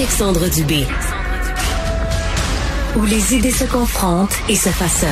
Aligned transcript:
Alexandre 0.00 0.48
Dubé. 0.48 0.86
Où 2.96 3.04
les 3.04 3.34
idées 3.34 3.50
se 3.50 3.64
confrontent 3.64 4.34
et 4.48 4.56
se 4.56 4.70
façonnent. 4.70 5.10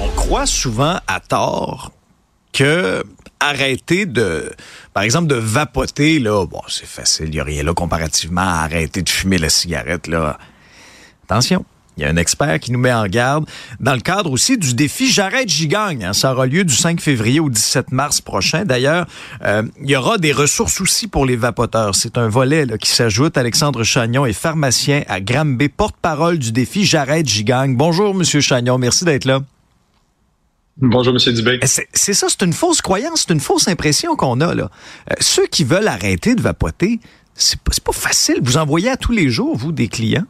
On 0.00 0.08
croit 0.16 0.46
souvent 0.46 0.98
à 1.06 1.20
tort 1.20 1.92
que 2.54 3.04
arrêter 3.38 4.06
de, 4.06 4.50
par 4.94 5.02
exemple, 5.02 5.26
de 5.26 5.34
vapoter, 5.34 6.20
là, 6.20 6.46
c'est 6.68 6.86
facile, 6.86 7.26
il 7.26 7.32
n'y 7.32 7.40
a 7.40 7.44
rien 7.44 7.64
là 7.64 7.74
comparativement 7.74 8.40
arrêter 8.40 9.02
de 9.02 9.10
fumer 9.10 9.36
la 9.36 9.50
cigarette, 9.50 10.06
là. 10.06 10.38
Attention. 11.24 11.66
Il 11.96 12.02
y 12.02 12.06
a 12.06 12.08
un 12.08 12.16
expert 12.16 12.58
qui 12.58 12.72
nous 12.72 12.78
met 12.78 12.92
en 12.92 13.06
garde 13.06 13.44
dans 13.78 13.94
le 13.94 14.00
cadre 14.00 14.30
aussi 14.30 14.56
du 14.56 14.74
défi 14.74 15.10
J'arrête, 15.10 15.48
j'y 15.48 15.68
gagne. 15.68 16.04
Hein. 16.04 16.12
Ça 16.14 16.32
aura 16.32 16.46
lieu 16.46 16.64
du 16.64 16.74
5 16.74 17.00
février 17.00 17.38
au 17.38 17.50
17 17.50 17.92
mars 17.92 18.20
prochain. 18.20 18.64
D'ailleurs, 18.64 19.06
euh, 19.44 19.62
il 19.82 19.90
y 19.90 19.96
aura 19.96 20.16
des 20.16 20.32
ressources 20.32 20.80
aussi 20.80 21.06
pour 21.06 21.26
les 21.26 21.36
vapoteurs. 21.36 21.94
C'est 21.94 22.16
un 22.16 22.28
volet 22.28 22.64
là, 22.64 22.78
qui 22.78 22.90
s'ajoute. 22.90 23.36
Alexandre 23.36 23.84
Chagnon 23.84 24.24
est 24.24 24.32
pharmacien 24.32 25.02
à 25.08 25.20
Granby, 25.20 25.68
porte-parole 25.68 26.38
du 26.38 26.52
défi 26.52 26.86
J'arrête, 26.86 27.28
j'y 27.28 27.44
gagne. 27.44 27.76
Bonjour, 27.76 28.14
Monsieur 28.14 28.40
Chagnon. 28.40 28.78
Merci 28.78 29.04
d'être 29.04 29.26
là. 29.26 29.40
Bonjour, 30.78 31.12
Monsieur 31.12 31.34
Dubé. 31.34 31.58
Eh, 31.62 31.66
c'est 31.66 32.14
ça, 32.14 32.26
c'est 32.30 32.42
une 32.42 32.54
fausse 32.54 32.80
croyance, 32.80 33.26
c'est 33.26 33.34
une 33.34 33.40
fausse 33.40 33.68
impression 33.68 34.16
qu'on 34.16 34.40
a. 34.40 34.54
là. 34.54 34.70
Euh, 35.10 35.14
ceux 35.20 35.46
qui 35.46 35.64
veulent 35.64 35.88
arrêter 35.88 36.34
de 36.34 36.40
vapoter, 36.40 37.00
c'est 37.34 37.60
pas, 37.60 37.72
pas 37.84 37.92
facile. 37.92 38.38
Vous 38.42 38.56
en 38.56 38.64
voyez 38.64 38.88
à 38.88 38.96
tous 38.96 39.12
les 39.12 39.28
jours, 39.28 39.56
vous, 39.56 39.72
des 39.72 39.88
clients? 39.88 40.24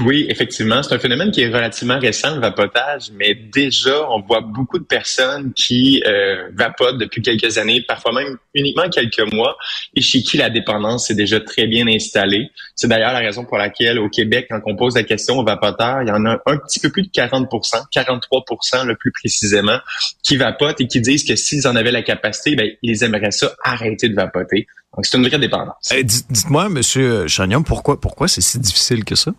Oui, 0.00 0.26
effectivement, 0.28 0.82
c'est 0.82 0.92
un 0.92 0.98
phénomène 0.98 1.30
qui 1.30 1.42
est 1.42 1.46
relativement 1.46 2.00
récent, 2.00 2.34
le 2.34 2.40
vapotage, 2.40 3.12
mais 3.12 3.34
déjà, 3.34 4.10
on 4.10 4.22
voit 4.22 4.40
beaucoup 4.40 4.80
de 4.80 4.84
personnes 4.84 5.52
qui 5.52 6.02
euh, 6.04 6.48
vapotent 6.52 6.98
depuis 6.98 7.22
quelques 7.22 7.58
années, 7.58 7.80
parfois 7.86 8.12
même 8.12 8.36
uniquement 8.54 8.88
quelques 8.88 9.32
mois, 9.32 9.56
et 9.94 10.00
chez 10.00 10.22
qui 10.22 10.36
la 10.36 10.50
dépendance 10.50 11.12
est 11.12 11.14
déjà 11.14 11.38
très 11.38 11.68
bien 11.68 11.86
installée. 11.86 12.50
C'est 12.74 12.88
d'ailleurs 12.88 13.12
la 13.12 13.20
raison 13.20 13.44
pour 13.44 13.56
laquelle 13.56 14.00
au 14.00 14.08
Québec, 14.08 14.48
quand 14.50 14.60
on 14.66 14.74
pose 14.74 14.96
la 14.96 15.04
question 15.04 15.38
aux 15.38 15.44
vapoteurs, 15.44 16.02
il 16.02 16.08
y 16.08 16.12
en 16.12 16.24
a 16.26 16.42
un 16.44 16.56
petit 16.56 16.80
peu 16.80 16.90
plus 16.90 17.02
de 17.02 17.10
40 17.12 17.48
43 17.92 18.44
le 18.86 18.96
plus 18.96 19.12
précisément, 19.12 19.78
qui 20.24 20.36
vapotent 20.36 20.80
et 20.80 20.88
qui 20.88 21.00
disent 21.00 21.24
que 21.24 21.36
s'ils 21.36 21.68
en 21.68 21.76
avaient 21.76 21.92
la 21.92 22.02
capacité, 22.02 22.56
ben, 22.56 22.68
ils 22.82 23.04
aimeraient 23.04 23.30
ça 23.30 23.54
arrêter 23.62 24.08
de 24.08 24.16
vapoter. 24.16 24.66
Donc, 24.96 25.06
c'est 25.06 25.16
une 25.16 25.26
vraie 25.26 25.38
dépendance. 25.38 25.92
Eh, 25.92 26.02
dites-moi, 26.02 26.68
Monsieur 26.68 27.28
Chagnon, 27.28 27.62
pourquoi, 27.62 28.00
pourquoi 28.00 28.26
c'est 28.26 28.40
si 28.40 28.58
difficile 28.58 29.04
que 29.04 29.14
ça? 29.14 29.32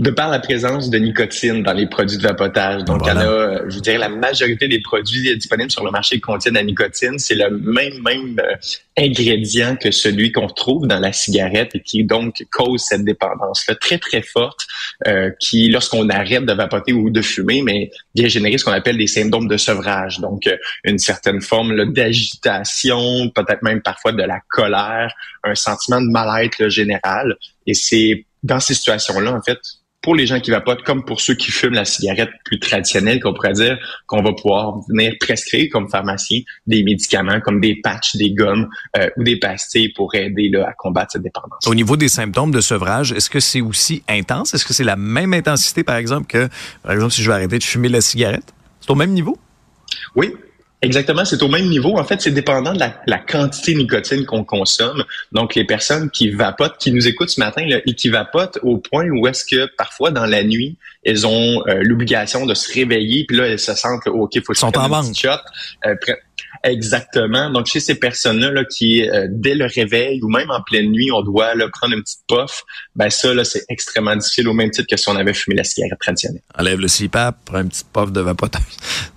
De 0.00 0.10
par 0.10 0.28
la 0.28 0.40
présence 0.40 0.90
de 0.90 0.98
nicotine 0.98 1.62
dans 1.62 1.72
les 1.72 1.86
produits 1.86 2.16
de 2.16 2.22
vapotage. 2.22 2.82
Donc, 2.82 3.02
il 3.04 3.08
y 3.08 3.12
en 3.12 3.16
a, 3.16 3.26
euh, 3.26 3.70
je 3.70 3.78
dirais, 3.78 3.98
la 3.98 4.08
majorité 4.08 4.66
des 4.66 4.80
produits 4.80 5.36
disponibles 5.36 5.70
sur 5.70 5.84
le 5.84 5.92
marché 5.92 6.18
contiennent 6.18 6.54
la 6.54 6.64
nicotine. 6.64 7.16
C'est 7.18 7.36
le 7.36 7.48
même, 7.50 8.02
même 8.02 8.40
euh, 8.40 8.56
ingrédient 8.98 9.76
que 9.76 9.92
celui 9.92 10.32
qu'on 10.32 10.48
trouve 10.48 10.88
dans 10.88 10.98
la 10.98 11.12
cigarette 11.12 11.76
et 11.76 11.80
qui 11.80 12.02
donc 12.02 12.44
cause 12.50 12.82
cette 12.82 13.04
dépendance-là 13.04 13.76
très, 13.76 13.98
très 13.98 14.22
forte 14.22 14.66
euh, 15.06 15.30
qui, 15.38 15.68
lorsqu'on 15.68 16.08
arrête 16.08 16.44
de 16.44 16.52
vapoter 16.52 16.92
ou 16.92 17.10
de 17.10 17.22
fumer, 17.22 17.62
mais 17.62 17.92
vient 18.16 18.26
générer 18.26 18.58
ce 18.58 18.64
qu'on 18.64 18.72
appelle 18.72 18.98
des 18.98 19.06
symptômes 19.06 19.46
de 19.46 19.56
sevrage. 19.56 20.18
Donc, 20.18 20.52
une 20.82 20.98
certaine 20.98 21.40
forme 21.40 21.92
d'agitation, 21.92 23.30
peut-être 23.32 23.62
même 23.62 23.80
parfois 23.80 24.10
de 24.10 24.24
la 24.24 24.40
colère, 24.48 25.14
un 25.44 25.54
sentiment 25.54 26.00
de 26.00 26.10
mal-être 26.10 26.68
général. 26.68 27.36
Et 27.68 27.74
c'est 27.74 28.24
dans 28.42 28.58
ces 28.58 28.74
situations-là, 28.74 29.32
en 29.32 29.40
fait, 29.40 29.58
pour 30.04 30.14
les 30.14 30.26
gens 30.26 30.38
qui 30.38 30.50
vapotent 30.50 30.82
comme 30.82 31.02
pour 31.02 31.22
ceux 31.22 31.34
qui 31.34 31.50
fument 31.50 31.72
la 31.72 31.86
cigarette 31.86 32.28
plus 32.44 32.60
traditionnelle, 32.60 33.20
qu'on 33.20 33.32
pourrait 33.32 33.54
dire 33.54 33.78
qu'on 34.06 34.22
va 34.22 34.34
pouvoir 34.34 34.78
venir 34.86 35.14
prescrire 35.18 35.68
comme 35.72 35.88
pharmacien 35.88 36.42
des 36.66 36.84
médicaments 36.84 37.40
comme 37.40 37.58
des 37.58 37.76
patchs, 37.82 38.16
des 38.16 38.30
gommes 38.32 38.68
euh, 38.98 39.08
ou 39.16 39.24
des 39.24 39.38
pastilles 39.38 39.88
pour 39.94 40.14
aider 40.14 40.50
là, 40.50 40.68
à 40.68 40.74
combattre 40.74 41.12
cette 41.12 41.22
dépendance. 41.22 41.66
Au 41.66 41.74
niveau 41.74 41.96
des 41.96 42.08
symptômes 42.08 42.50
de 42.50 42.60
sevrage, 42.60 43.12
est-ce 43.12 43.30
que 43.30 43.40
c'est 43.40 43.62
aussi 43.62 44.02
intense? 44.06 44.52
Est-ce 44.52 44.66
que 44.66 44.74
c'est 44.74 44.84
la 44.84 44.96
même 44.96 45.32
intensité, 45.32 45.82
par 45.82 45.96
exemple, 45.96 46.26
que, 46.26 46.48
par 46.82 46.92
exemple, 46.92 47.12
si 47.12 47.22
je 47.22 47.30
veux 47.30 47.34
arrêter 47.34 47.58
de 47.58 47.64
fumer 47.64 47.88
la 47.88 48.02
cigarette? 48.02 48.52
C'est 48.80 48.90
au 48.90 48.94
même 48.94 49.12
niveau? 49.12 49.38
Oui, 50.14 50.34
Exactement, 50.84 51.24
c'est 51.24 51.42
au 51.42 51.48
même 51.48 51.66
niveau. 51.68 51.98
En 51.98 52.04
fait, 52.04 52.20
c'est 52.20 52.30
dépendant 52.30 52.74
de 52.74 52.78
la, 52.78 53.18
quantité 53.18 53.72
de 53.72 53.78
nicotine 53.78 54.26
qu'on 54.26 54.44
consomme. 54.44 55.04
Donc, 55.32 55.54
les 55.54 55.64
personnes 55.64 56.10
qui 56.10 56.28
vapotent, 56.28 56.76
qui 56.78 56.92
nous 56.92 57.08
écoutent 57.08 57.30
ce 57.30 57.40
matin 57.40 57.64
là, 57.66 57.78
et 57.86 57.94
qui 57.94 58.10
vapotent 58.10 58.58
au 58.62 58.76
point 58.76 59.08
où 59.08 59.26
est-ce 59.26 59.44
que 59.44 59.66
parfois 59.76 60.10
dans 60.10 60.26
la 60.26 60.44
nuit, 60.44 60.76
elles 61.02 61.26
ont 61.26 61.62
euh, 61.66 61.80
l'obligation 61.80 62.44
de 62.44 62.52
se 62.52 62.72
réveiller, 62.72 63.24
puis 63.24 63.36
là, 63.36 63.46
elles 63.46 63.58
se 63.58 63.74
sentent, 63.74 64.06
OK, 64.06 64.34
il 64.34 64.42
faut 64.42 64.52
que 64.52 64.58
je 64.58 64.66
prenne 64.66 64.92
un 64.92 65.12
shot. 65.14 65.30
Euh, 65.86 65.94
Exactement. 66.64 67.50
Donc, 67.50 67.66
chez 67.66 67.78
ces 67.78 67.94
personnes-là 67.94 68.50
là, 68.50 68.64
qui, 68.64 69.06
euh, 69.06 69.26
dès 69.30 69.54
le 69.54 69.66
réveil 69.66 70.20
ou 70.22 70.28
même 70.28 70.50
en 70.50 70.62
pleine 70.62 70.90
nuit, 70.90 71.12
on 71.12 71.20
doit 71.20 71.54
là, 71.54 71.68
prendre 71.68 71.94
une 71.94 72.02
petite 72.02 72.20
puff, 72.26 72.64
ben 72.96 73.10
ça, 73.10 73.34
là, 73.34 73.44
c'est 73.44 73.64
extrêmement 73.68 74.16
difficile 74.16 74.48
au 74.48 74.54
même 74.54 74.70
titre 74.70 74.88
que 74.90 74.96
si 74.96 75.06
on 75.10 75.16
avait 75.16 75.34
fumé 75.34 75.56
la 75.56 75.64
cigarette 75.64 75.98
traditionnelle. 76.00 76.40
Enlève 76.58 76.80
le 76.80 76.88
CPAP, 76.88 77.36
prends 77.44 77.60
une 77.60 77.68
petite 77.68 77.88
puff 77.92 78.10
de 78.10 78.20
vapotage. 78.22 78.62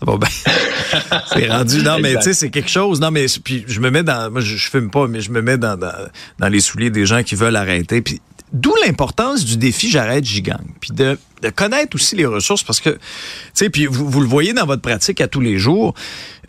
c'est 1.33 1.47
rendu. 1.47 1.81
Non, 1.83 1.99
mais 1.99 2.15
tu 2.15 2.23
sais, 2.23 2.33
c'est 2.33 2.49
quelque 2.49 2.69
chose. 2.69 2.99
Non, 2.99 3.11
mais 3.11 3.27
puis 3.43 3.63
je 3.67 3.79
me 3.79 3.89
mets 3.89 4.03
dans. 4.03 4.29
Moi, 4.29 4.41
je, 4.41 4.57
je 4.57 4.69
fume 4.69 4.91
pas, 4.91 5.07
mais 5.07 5.21
je 5.21 5.31
me 5.31 5.41
mets 5.41 5.57
dans, 5.57 5.77
dans, 5.77 5.93
dans 6.39 6.49
les 6.49 6.59
souliers 6.59 6.89
des 6.89 7.05
gens 7.05 7.23
qui 7.23 7.35
veulent 7.35 7.55
arrêter. 7.55 8.01
Puis 8.01 8.19
D'où 8.53 8.73
l'importance 8.85 9.43
du 9.43 9.57
défi 9.57 9.89
J'arrête, 9.89 10.23
j'y 10.23 10.41
gagne. 10.41 10.67
Puis 10.79 10.91
de, 10.91 11.17
connaître 11.55 11.95
aussi 11.95 12.15
les 12.15 12.25
ressources 12.25 12.63
parce 12.63 12.79
que, 12.79 12.91
tu 12.91 12.99
sais, 13.53 13.69
puis 13.69 13.85
vous, 13.85 14.21
le 14.21 14.27
voyez 14.27 14.53
dans 14.53 14.65
votre 14.65 14.81
pratique 14.81 15.19
à 15.19 15.27
tous 15.27 15.41
les 15.41 15.57
jours, 15.57 15.93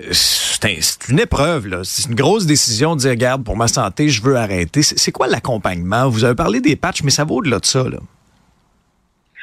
euh, 0.00 0.12
c'est 0.12 1.08
une 1.08 1.18
épreuve, 1.18 1.66
là. 1.66 1.80
C'est 1.82 2.08
une 2.08 2.14
grosse 2.14 2.46
décision 2.46 2.94
de 2.94 3.00
dire, 3.00 3.10
regarde, 3.10 3.44
pour 3.44 3.56
ma 3.56 3.68
santé, 3.68 4.08
je 4.08 4.22
veux 4.22 4.36
arrêter. 4.36 4.82
C'est 4.82 5.12
quoi 5.12 5.26
l'accompagnement? 5.26 6.08
Vous 6.08 6.24
avez 6.24 6.36
parlé 6.36 6.60
des 6.60 6.76
patchs, 6.76 7.02
mais 7.02 7.10
ça 7.10 7.24
vaut 7.24 7.36
au-delà 7.36 7.58
de 7.58 7.66
ça, 7.66 7.82
là. 7.84 7.98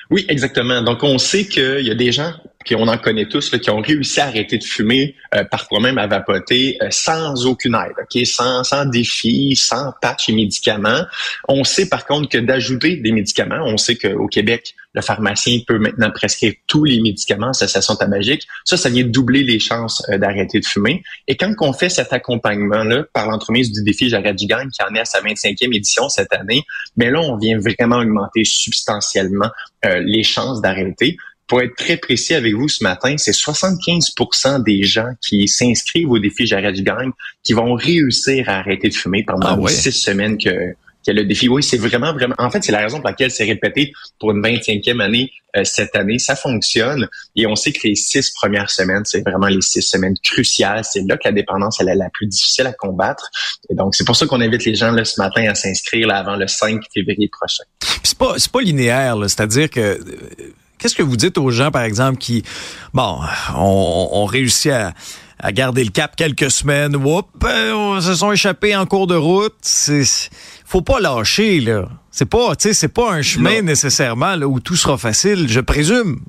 Oui, 0.10 0.26
exactement. 0.30 0.82
Donc, 0.82 1.04
on 1.04 1.18
sait 1.18 1.46
qu'il 1.46 1.82
y 1.82 1.92
a 1.92 1.96
des 1.96 2.12
gens 2.12 2.32
qui 2.66 2.76
on 2.76 2.88
en 2.88 2.98
connaît 2.98 3.28
tous, 3.28 3.52
là, 3.52 3.60
qui 3.60 3.70
ont 3.70 3.80
réussi 3.80 4.20
à 4.20 4.26
arrêter 4.26 4.58
de 4.58 4.64
fumer, 4.64 5.16
euh, 5.36 5.44
même 5.80 5.98
à 5.98 6.08
vapoter, 6.08 6.78
euh, 6.82 6.88
sans 6.90 7.46
aucune 7.46 7.76
aide, 7.76 8.26
sans, 8.26 8.64
sans 8.64 8.86
défi, 8.86 9.56
sans 9.56 9.94
patch 10.02 10.30
et 10.30 10.34
médicaments. 10.34 11.06
On 11.48 11.64
sait 11.64 11.88
par 11.88 12.06
contre 12.06 12.30
que 12.30 12.38
d'ajouter 12.38 12.98
des 12.98 13.12
médicaments, 13.12 13.64
on 13.66 13.78
sait 13.78 13.96
qu'au 13.96 14.28
Québec, 14.28 14.74
le 14.94 15.02
pharmacien 15.02 15.60
peut 15.68 15.78
maintenant 15.78 16.10
prescrire 16.10 16.54
tous 16.68 16.86
les 16.86 17.02
médicaments, 17.02 17.52
ça, 17.52 17.68
ça 17.68 17.82
sont 17.82 17.98
magique. 18.08 18.48
Ça, 18.64 18.78
ça 18.78 18.90
vient 18.90 19.04
doubler 19.04 19.44
les 19.44 19.60
chances 19.60 20.02
euh, 20.10 20.18
d'arrêter 20.18 20.60
de 20.60 20.66
fumer. 20.66 21.04
Et 21.28 21.36
quand 21.36 21.54
on 21.60 21.74
fait 21.74 21.90
cet 21.90 22.14
accompagnement-là 22.14 23.04
par 23.14 23.30
l'entremise 23.30 23.72
du 23.72 23.84
défi 23.84 24.10
J'arrête 24.10 24.36
du 24.36 24.46
gang, 24.46 24.70
qui 24.70 24.82
en 24.84 24.94
est 24.96 25.00
à 25.00 25.06
sa 25.06 25.22
25e 25.22 25.76
édition 25.76 26.10
cette 26.10 26.32
année, 26.34 26.64
mais 26.96 27.12
là, 27.12 27.20
on 27.20 27.38
vient 27.38 27.60
vraiment 27.60 27.98
augmenter 27.98 28.44
substantiellement 28.44 29.50
les 29.84 30.24
chances 30.24 30.62
d'arrêter 30.62 31.18
pour 31.48 31.62
être 31.62 31.76
très 31.76 31.98
précis 31.98 32.34
avec 32.34 32.54
vous 32.54 32.68
ce 32.68 32.84
matin, 32.84 33.16
c'est 33.18 33.32
75% 33.32 34.64
des 34.64 34.84
gens 34.84 35.10
qui 35.22 35.48
s'inscrivent 35.48 36.10
au 36.10 36.20
défi 36.20 36.46
J'arrête 36.46 36.76
du 36.76 36.84
gang 36.84 37.12
qui 37.44 37.54
vont 37.54 37.74
réussir 37.74 38.50
à 38.50 38.60
arrêter 38.60 38.90
de 38.90 38.94
fumer 38.94 39.24
pendant 39.24 39.48
ah 39.48 39.58
les 39.60 39.74
six 39.74 39.92
semaines 39.92 40.38
que, 40.38 40.50
que 41.06 41.12
le 41.12 41.24
défi. 41.24 41.48
Oui, 41.48 41.62
c'est 41.62 41.78
vraiment, 41.78 42.14
vraiment. 42.14 42.36
En 42.40 42.50
fait, 42.50 42.64
c'est 42.64 42.72
la 42.72 42.80
raison 42.80 42.98
pour 42.98 43.10
laquelle 43.10 43.32
c'est 43.32 43.44
répété 43.44 43.94
pour 44.20 44.32
une 44.32 44.42
25e 44.42 45.02
année 45.02 45.32
euh, 45.56 45.64
cette 45.64 45.96
année. 45.96 46.18
Ça 46.18 46.36
fonctionne 46.36 47.08
et 47.36 47.46
on 47.46 47.56
sait 47.56 47.72
que 47.72 47.88
les 47.88 47.96
six 47.96 48.32
premières 48.32 48.72
semaines, 48.72 49.04
c'est 49.06 49.22
vraiment 49.22 49.48
les 49.48 49.62
six 49.62 49.82
semaines 49.82 50.16
cruciales. 50.24 50.84
C'est 50.84 51.02
là 51.08 51.16
que 51.18 51.24
la 51.26 51.32
dépendance 51.32 51.78
elle 51.80 51.90
est 51.90 51.96
la 51.96 52.10
plus 52.10 52.28
difficile 52.28 52.66
à 52.68 52.74
combattre. 52.74 53.30
Et 53.70 53.76
donc, 53.76 53.96
c'est 53.96 54.06
pour 54.06 54.16
ça 54.16 54.26
qu'on 54.26 54.42
invite 54.42 54.66
les 54.66 54.76
gens 54.76 54.92
là, 54.92 55.06
ce 55.06 55.22
matin 55.22 55.48
à 55.50 55.56
s'inscrire 55.56 56.10
avant 56.10 56.36
le 56.36 56.48
5 56.48 56.82
février 56.94 57.30
prochain. 57.30 57.64
C'est 58.04 58.18
pas, 58.18 58.36
c'est 58.38 58.52
pas 58.52 58.62
linéaire, 58.62 59.18
c'est-à-dire 59.24 59.70
que 59.70 59.80
euh, 59.80 59.98
Qu'est-ce 60.86 60.96
que 60.96 61.02
vous 61.02 61.18
dites 61.18 61.40
aux 61.40 61.50
gens, 61.50 61.72
par 61.72 61.82
exemple, 61.82 62.20
qui, 62.20 62.44
bon, 62.94 63.18
ont, 63.56 64.26
réussi 64.26 64.70
à, 64.70 64.94
garder 65.52 65.84
le 65.84 65.90
cap 65.90 66.16
quelques 66.16 66.52
semaines, 66.52 66.96
whoop, 66.96 67.26
euh, 67.44 68.00
se 68.02 68.14
sont 68.14 68.32
échappés 68.32 68.76
en 68.76 68.86
cours 68.86 69.08
de 69.08 69.16
route. 69.16 69.56
C'est, 69.62 70.04
faut 70.64 70.84
pas 70.84 71.00
lâcher 71.00 71.60
là. 71.60 71.90
C'est 72.12 72.28
pas, 72.28 72.56
tu 72.56 72.68
sais, 72.68 72.76
c'est 72.76 72.88
pas 72.88 73.12
un 73.12 73.24
chemin 73.24 73.64
nécessairement 73.64 74.36
là, 74.36 74.48
où 74.48 74.60
tout 74.60 74.76
sera 74.76 74.96
facile, 75.00 75.48
je 75.50 75.60
présume. 75.60 76.20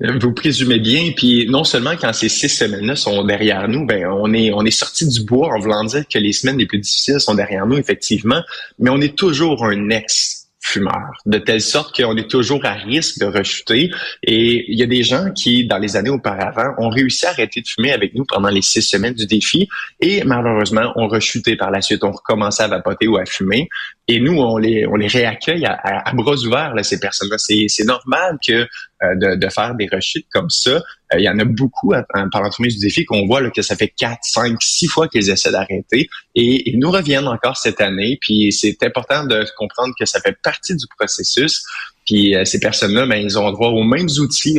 Vous 0.00 0.32
présumez 0.32 0.78
bien, 0.78 1.10
puis 1.14 1.46
non 1.50 1.64
seulement 1.64 1.96
quand 2.00 2.12
ces 2.12 2.28
six 2.28 2.48
semaines-là 2.48 2.94
sont 2.94 3.24
derrière 3.24 3.68
nous, 3.68 3.84
ben 3.84 4.06
on 4.06 4.32
est 4.32 4.52
on 4.52 4.64
est 4.64 4.70
sorti 4.70 5.06
du 5.08 5.24
bois 5.24 5.48
en 5.52 5.58
voulant 5.58 5.82
dire 5.82 6.04
que 6.08 6.20
les 6.20 6.32
semaines 6.32 6.56
les 6.56 6.66
plus 6.66 6.78
difficiles 6.78 7.18
sont 7.18 7.34
derrière 7.34 7.66
nous 7.66 7.76
effectivement, 7.76 8.40
mais 8.78 8.90
on 8.90 9.00
est 9.00 9.16
toujours 9.16 9.64
un 9.64 9.90
ex 9.90 10.27
fumeurs, 10.68 11.14
de 11.26 11.38
telle 11.38 11.60
sorte 11.60 11.96
qu'on 11.96 12.16
est 12.16 12.30
toujours 12.30 12.64
à 12.64 12.72
risque 12.72 13.18
de 13.18 13.26
rechuter. 13.26 13.90
Et 14.22 14.70
il 14.70 14.78
y 14.78 14.82
a 14.82 14.86
des 14.86 15.02
gens 15.02 15.30
qui, 15.32 15.66
dans 15.66 15.78
les 15.78 15.96
années 15.96 16.10
auparavant, 16.10 16.74
ont 16.78 16.88
réussi 16.88 17.26
à 17.26 17.30
arrêter 17.30 17.60
de 17.60 17.66
fumer 17.66 17.92
avec 17.92 18.14
nous 18.14 18.24
pendant 18.26 18.48
les 18.48 18.62
six 18.62 18.82
semaines 18.82 19.14
du 19.14 19.26
défi 19.26 19.68
et 20.00 20.22
malheureusement 20.24 20.92
ont 20.96 21.08
rechuté 21.08 21.56
par 21.56 21.70
la 21.70 21.80
suite, 21.80 22.04
ont 22.04 22.12
recommencé 22.12 22.62
à 22.62 22.68
vapoter 22.68 23.08
ou 23.08 23.16
à 23.16 23.24
fumer. 23.24 23.68
Et 24.10 24.20
nous, 24.20 24.38
on 24.38 24.56
les, 24.56 24.86
on 24.86 24.94
les 24.94 25.06
réaccueille 25.06 25.66
à, 25.66 26.12
bras 26.14 26.34
ouverts, 26.34 26.74
là, 26.74 26.82
ces 26.82 26.98
personnes-là. 26.98 27.36
C'est 27.38 27.84
normal 27.84 28.38
que 28.44 28.52
euh, 28.52 29.14
de, 29.16 29.36
de, 29.36 29.48
faire 29.50 29.74
des 29.74 29.86
rechutes 29.86 30.26
comme 30.32 30.48
ça. 30.48 30.82
Euh, 31.12 31.18
il 31.18 31.22
y 31.22 31.28
en 31.28 31.38
a 31.38 31.44
beaucoup 31.44 31.92
par 32.32 32.42
l'entremise 32.42 32.78
du 32.78 32.86
défi 32.86 33.04
qu'on 33.04 33.26
voit 33.26 33.40
là, 33.40 33.50
que 33.50 33.62
ça 33.62 33.76
fait 33.76 33.88
quatre, 33.88 34.22
cinq, 34.22 34.60
six 34.62 34.88
fois 34.88 35.08
qu'ils 35.08 35.30
essaient 35.30 35.52
d'arrêter 35.52 36.08
et 36.34 36.70
ils 36.70 36.78
nous 36.78 36.90
reviennent 36.90 37.28
encore 37.28 37.56
cette 37.56 37.80
année. 37.80 38.18
Puis 38.20 38.50
c'est 38.50 38.82
important 38.82 39.24
de 39.24 39.46
comprendre 39.56 39.94
que 39.96 40.06
ça 40.06 40.20
fait 40.20 40.36
partie 40.42 40.74
du 40.74 40.86
processus. 40.98 41.62
Puis 42.08 42.34
euh, 42.34 42.46
ces 42.46 42.58
personnes-là, 42.58 43.04
ben, 43.04 43.16
ils 43.16 43.38
ont 43.38 43.52
droit 43.52 43.68
aux 43.68 43.84
mêmes 43.84 44.08
outils, 44.18 44.58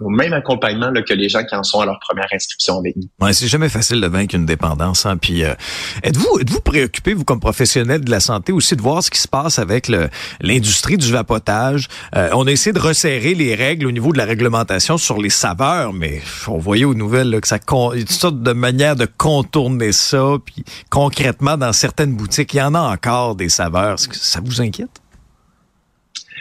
au 0.00 0.08
même 0.08 0.32
accompagnement 0.32 0.88
là, 0.88 1.02
que 1.02 1.12
les 1.12 1.28
gens 1.28 1.44
qui 1.44 1.54
en 1.54 1.62
sont 1.62 1.80
à 1.80 1.84
leur 1.84 2.00
première 2.00 2.28
inscription 2.32 2.78
avec 2.78 2.96
nous. 2.96 3.04
Ouais, 3.20 3.34
c'est 3.34 3.48
jamais 3.48 3.68
facile 3.68 4.00
de 4.00 4.06
vaincre 4.06 4.34
une 4.34 4.46
dépendance. 4.46 5.04
Hein. 5.04 5.18
Puis 5.18 5.42
êtes-vous 5.42 6.38
êtes-vous 6.40 6.60
préoccupé, 6.60 7.12
vous 7.12 7.24
comme 7.24 7.38
professionnel 7.38 8.02
de 8.02 8.10
la 8.10 8.20
santé, 8.20 8.50
aussi 8.50 8.76
de 8.76 8.80
voir 8.80 9.02
ce 9.02 9.10
qui 9.10 9.20
se 9.20 9.28
passe 9.28 9.58
avec 9.58 9.92
l'industrie 10.40 10.96
du 10.96 11.12
vapotage? 11.12 11.88
on 12.14 12.46
a 12.46 12.50
essayé 12.50 12.72
de 12.72 12.78
resserrer 12.78 13.34
les 13.34 13.54
règles 13.54 13.86
au 13.86 13.92
niveau 13.92 14.12
de 14.12 14.18
la 14.18 14.24
réglementation 14.24 14.96
sur 14.96 15.20
les 15.20 15.28
saveurs, 15.28 15.92
mais 15.92 16.22
on 16.48 16.56
voyait 16.56 16.86
aux 16.86 16.94
nouvelles 16.94 17.38
que 17.42 17.48
ça 17.48 17.56
y 17.56 17.58
a 17.58 18.00
toutes 18.00 18.10
sortes 18.10 18.42
de 18.42 18.52
manières 18.52 18.96
de 18.96 19.06
contourner 19.06 19.92
ça. 19.92 20.36
Puis 20.42 20.64
concrètement, 20.88 21.58
dans 21.58 21.74
certaines 21.74 22.14
boutiques, 22.16 22.54
il 22.54 22.58
y 22.58 22.62
en 22.62 22.74
a 22.74 22.80
encore 22.80 23.36
des 23.36 23.50
saveurs. 23.50 23.98
Ça 23.98 24.40
vous 24.42 24.62
inquiète? 24.62 25.02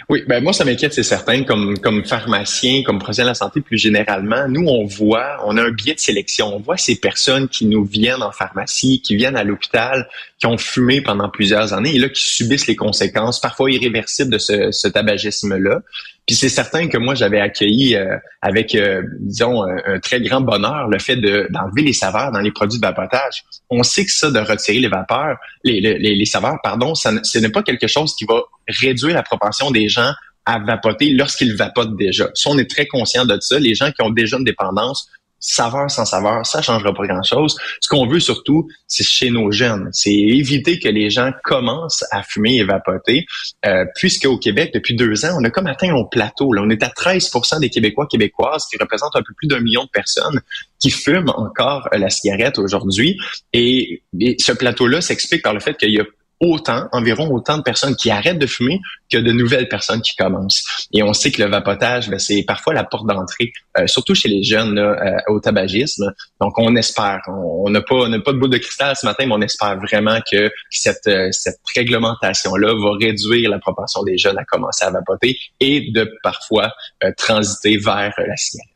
Oui, 0.08 0.24
ben 0.28 0.44
moi 0.44 0.54
ça 0.54 0.66
m'inquiète, 0.66 0.94
c'est 0.94 1.04
certain. 1.04 1.44
Comme 1.44 1.80
comme 1.80 2.06
pharmacien, 2.06 2.84
comme 2.84 3.00
professionnel 3.00 3.28
de 3.28 3.32
la 3.32 3.36
santé 3.36 3.62
plus 3.62 3.78
généralement, 3.78 4.48
nous 4.48 4.68
on 4.68 4.86
voit, 4.86 5.44
on 5.46 5.58
a 5.58 5.64
un 5.64 5.72
biais 5.72 5.96
de 5.96 6.00
sélection. 6.00 6.56
On 6.56 6.60
voit 6.60 6.78
ces 6.78 6.96
personnes 6.96 7.48
qui 7.48 7.66
nous 7.66 7.84
viennent 7.84 8.22
en 8.22 8.32
pharmacie, 8.32 9.02
qui 9.02 9.16
viennent 9.16 9.36
à 9.36 9.44
l'hôpital, 9.44 10.08
qui 10.38 10.46
ont 10.46 10.60
fumé 10.60 11.02
pendant 11.02 11.30
plusieurs 11.30 11.74
années 11.74 11.96
et 11.96 12.00
là 12.00 12.10
qui 12.10 12.22
subissent 12.22 12.68
les 12.68 12.76
conséquences 12.76 13.40
parfois 13.40 13.72
irréversibles 13.72 14.32
de 14.32 14.38
ce, 14.38 14.72
ce 14.72 14.88
tabagisme-là. 14.88 15.82
Puis 16.26 16.36
c'est 16.36 16.50
certain 16.50 16.88
que 16.88 16.98
moi 16.98 17.14
j'avais 17.14 17.40
accueilli 17.40 17.96
euh, 17.96 18.18
avec 18.42 18.74
euh, 18.74 19.04
disons 19.20 19.64
un, 19.64 20.00
très 20.00 20.20
grand 20.22 20.42
bonheur 20.42 20.88
le 20.88 20.98
fait 20.98 21.16
de 21.16 21.48
d'enlever 21.52 21.84
les 21.84 21.94
saveurs 21.94 22.32
dans 22.32 22.40
les 22.40 22.52
produits 22.52 22.80
de 22.80 22.86
vapotage. 22.86 23.44
On 23.70 23.84
sait 23.84 24.06
que 24.06 24.12
ça 24.12 24.32
de 24.32 24.40
retirer 24.40 24.80
les 24.80 24.88
vapeurs, 24.88 25.38
les, 25.64 25.80
les, 25.80 26.16
les 26.16 26.26
saveurs, 26.26 26.58
pardon, 26.64 26.96
ça, 26.96 27.12
ce 27.24 27.38
n'est 27.38 27.50
pas 27.50 27.62
quelque 27.62 27.88
chose 27.88 28.16
qui 28.16 28.26
va 28.26 28.42
réduire 28.68 29.16
la 29.16 29.24
propension 29.24 29.70
des 29.70 29.88
gens 29.88 30.14
à 30.46 30.60
vapoter 30.60 31.10
lorsqu'ils 31.12 31.56
vapotent 31.56 31.96
déjà. 31.96 32.30
Ça, 32.34 32.50
on 32.50 32.58
est 32.58 32.70
très 32.70 32.86
conscient 32.88 33.26
de 33.26 33.38
ça. 33.40 33.60
Les 33.60 33.76
gens 33.76 33.92
qui 33.92 34.02
ont 34.02 34.12
déjà 34.12 34.38
une 34.38 34.44
dépendance 34.44 35.10
saveur 35.46 35.92
sans 35.92 36.06
saveur, 36.06 36.46
ça 36.46 36.62
changera 36.62 36.94
pas 36.94 37.06
grand-chose. 37.06 37.56
Ce 37.80 37.88
qu'on 37.88 38.08
veut 38.08 38.20
surtout, 38.20 38.68
c'est 38.88 39.04
chez 39.04 39.30
nos 39.30 39.52
jeunes, 39.52 39.90
c'est 39.92 40.14
éviter 40.14 40.80
que 40.80 40.90
les 40.90 41.10
gens 41.12 41.32
commencent 41.44 42.04
à 42.12 42.24
fumer 42.24 42.56
et 42.56 42.64
vapoter, 42.64 43.26
euh, 43.66 43.86
puisque 43.96 44.26
au 44.26 44.40
Québec, 44.40 44.72
depuis 44.74 44.96
deux 44.96 45.24
ans, 45.26 45.38
on 45.40 45.44
a 45.44 45.52
comme 45.52 45.68
atteint 45.68 45.96
un 45.96 46.04
plateau. 46.10 46.52
Là. 46.52 46.64
On 46.66 46.70
est 46.70 46.82
à 46.82 46.90
13% 46.90 47.60
des 47.60 47.70
Québécois 47.70 48.08
québécoises, 48.08 48.66
qui 48.66 48.78
représentent 48.78 49.16
un 49.16 49.22
peu 49.22 49.34
plus 49.38 49.48
d'un 49.48 49.60
million 49.60 49.84
de 49.84 49.90
personnes 49.90 50.42
qui 50.80 50.90
fument 50.90 51.32
encore 51.36 51.88
la 51.92 52.10
cigarette 52.10 52.58
aujourd'hui. 52.58 53.18
et 53.54 54.02
ce 54.40 54.52
plateau-là 54.52 55.02
s'explique 55.02 55.44
par 55.44 55.54
le 55.54 55.60
fait 55.60 55.76
qu'il 55.76 55.92
y 55.92 56.00
a 56.00 56.06
autant, 56.40 56.88
environ 56.92 57.30
autant 57.32 57.58
de 57.58 57.64
personnes 57.64 57.96
qui 57.96 58.12
arrêtent 58.12 58.40
de 58.40 58.48
fumer 58.48 58.80
que 59.10 59.18
de 59.18 59.32
nouvelles 59.32 59.70
personnes 59.70 60.02
qui 60.02 60.16
commencent. 60.16 60.88
Et 60.92 61.04
on 61.04 61.14
sait 61.14 61.32
que 61.32 61.42
le 61.42 61.50
vapotage, 61.50 62.10
ben, 62.10 62.20
c'est 62.20 62.44
parfois 62.44 62.74
la 62.74 62.84
porte 62.84 63.08
d'entrée, 63.08 63.54
euh, 63.78 63.88
surtout 63.88 64.16
chez 64.16 64.30
les 64.30 64.44
jeunes, 64.44 64.78
euh, 64.78 65.18
au 65.28 65.40
tabagisme. 65.40 66.14
Donc, 66.42 66.58
on 66.58 66.76
espère. 66.76 67.22
On 67.28 67.70
n'a 67.70 67.82
pas, 67.82 68.10
pas 68.24 68.34
de 68.34 68.38
boule 68.38 68.50
de 68.50 68.58
cristal 68.58 68.96
ce 68.96 69.06
matin, 69.06 69.26
mais 69.28 69.34
on 69.34 69.42
espère 69.42 69.78
vraiment 69.80 70.20
que 70.30 70.52
cette, 70.70 71.08
euh, 71.08 71.30
cette 71.32 71.60
réglementation-là 71.76 72.74
va 72.74 72.98
réduire 73.00 73.50
la 73.50 73.60
proportion 73.60 74.04
des 74.04 74.18
jeunes 74.18 74.38
à 74.38 74.44
commencer 74.44 74.86
à 74.86 74.92
vapoter 74.92 75.38
et 75.60 75.92
de 75.92 76.12
parfois 76.24 76.72
transiter 77.18 77.78
vers 77.78 78.14
la 78.18 78.36
cigarette. 78.36 78.75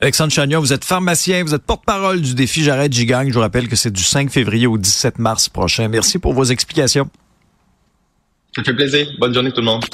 Alexandre 0.00 0.32
Chagnon, 0.32 0.60
vous 0.60 0.72
êtes 0.72 0.84
pharmacien, 0.84 1.44
vous 1.44 1.54
êtes 1.54 1.62
porte-parole 1.62 2.20
du 2.20 2.34
défi 2.34 2.62
J'arrête 2.62 2.92
Gigang. 2.92 3.28
Je 3.28 3.34
vous 3.34 3.40
rappelle 3.40 3.68
que 3.68 3.76
c'est 3.76 3.92
du 3.92 4.02
5 4.02 4.30
février 4.30 4.66
au 4.66 4.76
17 4.76 5.18
mars 5.18 5.48
prochain. 5.48 5.88
Merci 5.88 6.18
pour 6.18 6.34
vos 6.34 6.44
explications. 6.44 7.08
Ça 8.56 8.62
fait 8.62 8.74
plaisir. 8.74 9.06
Bonne 9.18 9.32
journée 9.32 9.50
tout 9.50 9.60
le 9.60 9.66
monde. 9.66 9.84